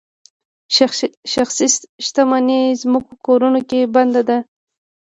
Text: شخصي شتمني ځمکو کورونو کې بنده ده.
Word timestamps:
شخصي 1.33 1.67
شتمني 2.05 2.61
ځمکو 2.81 3.13
کورونو 3.25 3.59
کې 3.69 3.79
بنده 3.95 4.21
ده. 4.29 4.37